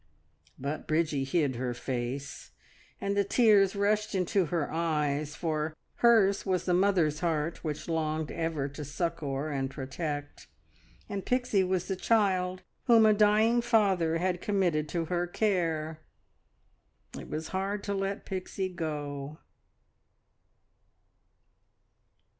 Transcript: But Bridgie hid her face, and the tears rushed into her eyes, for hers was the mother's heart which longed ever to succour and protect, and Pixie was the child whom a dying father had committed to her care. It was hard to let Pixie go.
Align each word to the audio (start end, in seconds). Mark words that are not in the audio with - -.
But 0.57 0.87
Bridgie 0.87 1.25
hid 1.25 1.57
her 1.57 1.75
face, 1.75 2.53
and 2.99 3.15
the 3.15 3.23
tears 3.23 3.75
rushed 3.75 4.15
into 4.15 4.45
her 4.45 4.71
eyes, 4.73 5.35
for 5.35 5.75
hers 5.97 6.43
was 6.43 6.65
the 6.65 6.73
mother's 6.73 7.19
heart 7.19 7.63
which 7.63 7.87
longed 7.87 8.31
ever 8.31 8.67
to 8.67 8.83
succour 8.83 9.51
and 9.51 9.69
protect, 9.69 10.47
and 11.07 11.23
Pixie 11.23 11.63
was 11.63 11.87
the 11.87 11.95
child 11.95 12.63
whom 12.85 13.05
a 13.05 13.13
dying 13.13 13.61
father 13.61 14.17
had 14.17 14.41
committed 14.41 14.89
to 14.89 15.05
her 15.05 15.27
care. 15.27 15.99
It 17.15 17.29
was 17.29 17.49
hard 17.49 17.83
to 17.83 17.93
let 17.93 18.25
Pixie 18.25 18.69
go. 18.73 19.37